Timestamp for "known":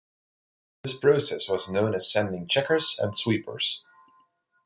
1.69-1.93